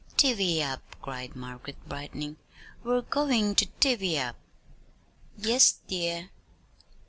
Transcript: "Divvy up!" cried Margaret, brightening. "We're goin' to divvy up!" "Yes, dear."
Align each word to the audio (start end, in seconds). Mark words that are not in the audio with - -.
"Divvy 0.17 0.63
up!" 0.63 0.81
cried 0.99 1.35
Margaret, 1.35 1.77
brightening. 1.87 2.37
"We're 2.83 3.03
goin' 3.03 3.53
to 3.53 3.67
divvy 3.79 4.17
up!" 4.17 4.35
"Yes, 5.37 5.73
dear." 5.87 6.31